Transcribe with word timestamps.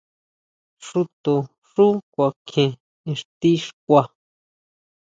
Xúto 0.85 1.33
xú 1.71 1.87
kuakjien 2.13 2.71
ixti 3.13 3.51
xkua. 3.65 4.03